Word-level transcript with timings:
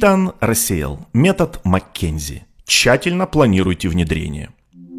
Итан 0.00 0.32
рассеял 0.40 0.98
метод 1.12 1.60
Маккензи. 1.62 2.44
Тщательно 2.64 3.26
планируйте 3.26 3.86
внедрение. 3.86 4.48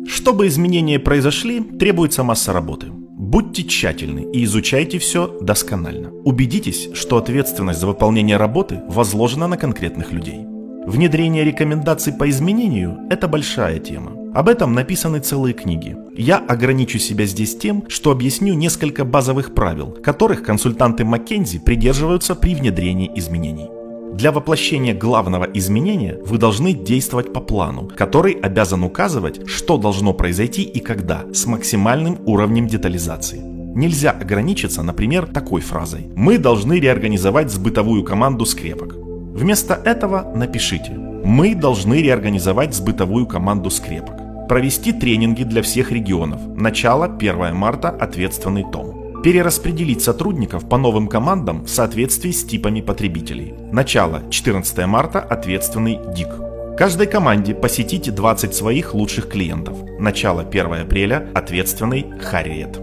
Чтобы 0.07 0.45
изменения 0.45 0.99
произошли, 0.99 1.59
требуется 1.59 2.23
масса 2.23 2.53
работы. 2.53 2.91
Будьте 2.91 3.63
тщательны 3.63 4.31
и 4.31 4.43
изучайте 4.43 4.99
все 4.99 5.39
досконально. 5.41 6.11
Убедитесь, 6.11 6.89
что 6.93 7.17
ответственность 7.17 7.79
за 7.79 7.87
выполнение 7.87 8.37
работы 8.37 8.81
возложена 8.89 9.47
на 9.47 9.57
конкретных 9.57 10.11
людей. 10.11 10.45
Внедрение 10.85 11.43
рекомендаций 11.43 12.13
по 12.13 12.29
изменению– 12.29 12.99
это 13.09 13.27
большая 13.27 13.79
тема. 13.79 14.11
Об 14.35 14.47
этом 14.47 14.73
написаны 14.75 15.19
целые 15.19 15.55
книги. 15.55 15.97
Я 16.15 16.37
ограничу 16.37 16.99
себя 16.99 17.25
здесь 17.25 17.57
тем, 17.57 17.85
что 17.87 18.11
объясню 18.11 18.53
несколько 18.53 19.03
базовых 19.03 19.55
правил, 19.55 19.97
которых 20.03 20.43
консультанты 20.43 21.01
McKinsey 21.05 21.59
придерживаются 21.59 22.35
при 22.35 22.53
внедрении 22.53 23.11
изменений. 23.15 23.80
Для 24.13 24.33
воплощения 24.33 24.93
главного 24.93 25.45
изменения 25.53 26.19
вы 26.25 26.37
должны 26.37 26.73
действовать 26.73 27.31
по 27.31 27.39
плану, 27.39 27.89
который 27.95 28.33
обязан 28.33 28.83
указывать, 28.83 29.47
что 29.47 29.77
должно 29.77 30.13
произойти 30.13 30.63
и 30.63 30.81
когда, 30.81 31.23
с 31.33 31.45
максимальным 31.45 32.19
уровнем 32.25 32.67
детализации. 32.67 33.39
Нельзя 33.39 34.11
ограничиться, 34.11 34.83
например, 34.83 35.27
такой 35.27 35.61
фразой 35.61 36.07
«Мы 36.13 36.37
должны 36.37 36.79
реорганизовать 36.79 37.51
сбытовую 37.51 38.03
команду 38.03 38.45
скрепок». 38.45 38.95
Вместо 38.97 39.75
этого 39.75 40.29
напишите 40.35 40.91
«Мы 40.91 41.55
должны 41.55 42.01
реорганизовать 42.01 42.73
сбытовую 42.73 43.27
команду 43.27 43.69
скрепок». 43.69 44.47
Провести 44.49 44.91
тренинги 44.91 45.43
для 45.43 45.61
всех 45.61 45.93
регионов. 45.93 46.41
Начало 46.57 47.05
1 47.05 47.55
марта, 47.55 47.87
ответственный 47.87 48.65
том. 48.69 49.00
Перераспределить 49.23 50.01
сотрудников 50.01 50.67
по 50.67 50.77
новым 50.77 51.07
командам 51.07 51.65
в 51.65 51.69
соответствии 51.69 52.31
с 52.31 52.43
типами 52.43 52.81
потребителей. 52.81 53.53
Начало 53.71 54.23
14 54.31 54.87
марта, 54.87 55.19
ответственный 55.19 55.99
ДИК. 56.15 56.29
Каждой 56.75 57.05
команде 57.05 57.53
посетите 57.53 58.09
20 58.09 58.55
своих 58.55 58.95
лучших 58.95 59.29
клиентов. 59.29 59.77
Начало 59.99 60.41
1 60.41 60.73
апреля, 60.73 61.29
ответственный 61.35 62.07
Харриет. 62.19 62.79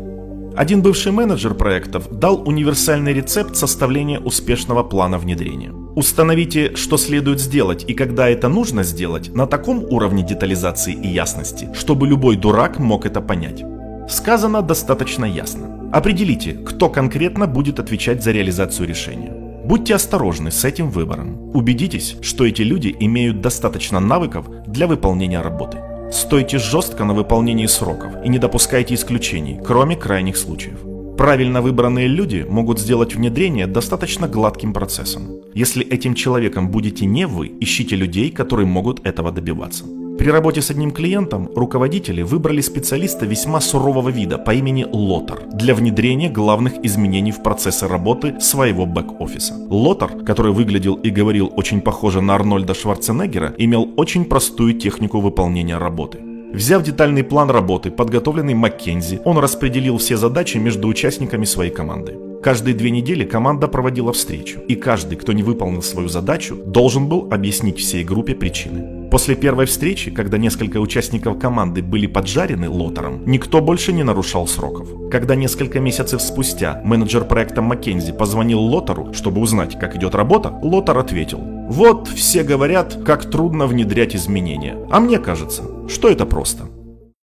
Один 0.56 0.80
бывший 0.80 1.10
менеджер 1.10 1.54
проектов 1.54 2.08
дал 2.08 2.48
универсальный 2.48 3.12
рецепт 3.12 3.56
составления 3.56 4.20
успешного 4.20 4.84
плана 4.84 5.18
внедрения. 5.18 5.72
Установите, 5.96 6.76
что 6.76 6.98
следует 6.98 7.40
сделать 7.40 7.84
и 7.88 7.94
когда 7.94 8.28
это 8.28 8.48
нужно 8.48 8.84
сделать 8.84 9.34
на 9.34 9.48
таком 9.48 9.82
уровне 9.82 10.22
детализации 10.22 10.92
и 10.92 11.08
ясности, 11.08 11.68
чтобы 11.74 12.06
любой 12.06 12.36
дурак 12.36 12.78
мог 12.78 13.06
это 13.06 13.20
понять. 13.20 13.64
Сказано 14.08 14.62
достаточно 14.62 15.24
ясно. 15.24 15.77
Определите, 15.92 16.52
кто 16.52 16.90
конкретно 16.90 17.46
будет 17.46 17.80
отвечать 17.80 18.22
за 18.22 18.30
реализацию 18.32 18.86
решения. 18.86 19.32
Будьте 19.64 19.94
осторожны 19.94 20.50
с 20.50 20.64
этим 20.64 20.90
выбором. 20.90 21.50
Убедитесь, 21.54 22.16
что 22.20 22.44
эти 22.44 22.60
люди 22.60 22.94
имеют 23.00 23.40
достаточно 23.40 23.98
навыков 23.98 24.46
для 24.66 24.86
выполнения 24.86 25.40
работы. 25.40 25.78
Стойте 26.12 26.58
жестко 26.58 27.04
на 27.04 27.14
выполнении 27.14 27.66
сроков 27.66 28.12
и 28.22 28.28
не 28.28 28.38
допускайте 28.38 28.94
исключений, 28.94 29.58
кроме 29.64 29.96
крайних 29.96 30.36
случаев. 30.36 30.78
Правильно 31.16 31.62
выбранные 31.62 32.06
люди 32.06 32.46
могут 32.48 32.78
сделать 32.78 33.14
внедрение 33.14 33.66
достаточно 33.66 34.28
гладким 34.28 34.74
процессом. 34.74 35.40
Если 35.54 35.84
этим 35.84 36.14
человеком 36.14 36.70
будете 36.70 37.06
не 37.06 37.26
вы, 37.26 37.50
ищите 37.60 37.96
людей, 37.96 38.30
которые 38.30 38.66
могут 38.66 39.06
этого 39.06 39.32
добиваться. 39.32 39.84
При 40.18 40.30
работе 40.30 40.60
с 40.60 40.70
одним 40.70 40.90
клиентом 40.90 41.48
руководители 41.54 42.22
выбрали 42.22 42.60
специалиста 42.60 43.24
весьма 43.24 43.60
сурового 43.60 44.08
вида 44.08 44.36
по 44.36 44.52
имени 44.52 44.84
Лотар 44.90 45.42
для 45.52 45.76
внедрения 45.76 46.28
главных 46.28 46.84
изменений 46.84 47.30
в 47.30 47.40
процессы 47.40 47.86
работы 47.86 48.40
своего 48.40 48.84
бэк-офиса. 48.84 49.54
Лотар, 49.70 50.24
который 50.24 50.52
выглядел 50.52 50.96
и 50.96 51.10
говорил 51.10 51.52
очень 51.54 51.80
похоже 51.80 52.20
на 52.20 52.34
Арнольда 52.34 52.74
Шварценеггера, 52.74 53.54
имел 53.58 53.90
очень 53.96 54.24
простую 54.24 54.74
технику 54.74 55.20
выполнения 55.20 55.78
работы. 55.78 56.18
Взяв 56.52 56.82
детальный 56.82 57.22
план 57.22 57.50
работы, 57.50 57.92
подготовленный 57.92 58.54
Маккензи, 58.54 59.20
он 59.24 59.38
распределил 59.38 59.98
все 59.98 60.16
задачи 60.16 60.56
между 60.56 60.88
участниками 60.88 61.44
своей 61.44 61.70
команды. 61.70 62.18
Каждые 62.42 62.74
две 62.74 62.90
недели 62.90 63.24
команда 63.24 63.68
проводила 63.68 64.12
встречу, 64.12 64.58
и 64.66 64.74
каждый, 64.74 65.16
кто 65.16 65.32
не 65.32 65.44
выполнил 65.44 65.82
свою 65.82 66.08
задачу, 66.08 66.56
должен 66.56 67.06
был 67.06 67.28
объяснить 67.30 67.78
всей 67.78 68.02
группе 68.02 68.34
причины. 68.34 68.97
После 69.10 69.34
первой 69.34 69.64
встречи, 69.64 70.10
когда 70.10 70.36
несколько 70.36 70.78
участников 70.78 71.38
команды 71.38 71.82
были 71.82 72.06
поджарены 72.06 72.68
лотером, 72.68 73.22
никто 73.24 73.62
больше 73.62 73.92
не 73.92 74.02
нарушал 74.02 74.46
сроков. 74.46 75.10
Когда 75.10 75.34
несколько 75.34 75.80
месяцев 75.80 76.20
спустя 76.20 76.82
менеджер 76.84 77.24
проекта 77.24 77.62
Маккензи 77.62 78.12
позвонил 78.12 78.60
Лотеру, 78.60 79.14
чтобы 79.14 79.40
узнать, 79.40 79.78
как 79.78 79.96
идет 79.96 80.14
работа, 80.14 80.50
Лотер 80.62 80.98
ответил 80.98 81.38
«Вот 81.68 82.08
все 82.08 82.42
говорят, 82.42 82.98
как 83.06 83.30
трудно 83.30 83.66
внедрять 83.66 84.14
изменения, 84.14 84.76
а 84.90 85.00
мне 85.00 85.18
кажется, 85.18 85.62
что 85.88 86.08
это 86.08 86.26
просто». 86.26 86.64